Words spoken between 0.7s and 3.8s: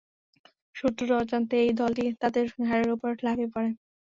শত্রুর অজান্তে এই দলটি তাদের ঘাড়ের উপর লাফিয়ে পড়ে।